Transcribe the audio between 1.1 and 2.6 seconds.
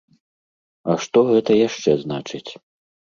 гэта яшчэ значыць?